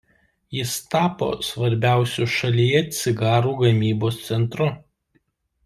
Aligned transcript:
Jis 0.59 0.71
tapo 0.93 1.27
svarbiausiu 1.49 2.27
šalyje 2.37 2.81
cigarų 3.01 3.55
gamybos 3.63 4.21
centru. 4.33 4.73